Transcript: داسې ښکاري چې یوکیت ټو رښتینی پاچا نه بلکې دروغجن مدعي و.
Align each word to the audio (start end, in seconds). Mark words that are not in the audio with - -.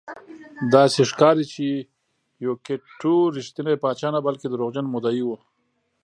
داسې 0.73 0.99
ښکاري 1.11 1.45
چې 1.53 1.65
یوکیت 2.45 2.81
ټو 2.99 3.13
رښتینی 3.37 3.75
پاچا 3.83 4.09
نه 4.15 4.19
بلکې 4.27 4.47
دروغجن 4.49 4.85
مدعي 4.95 5.23
و. 5.25 5.29